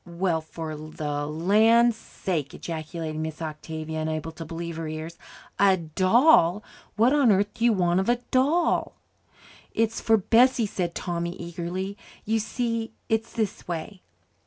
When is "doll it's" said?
8.31-10.01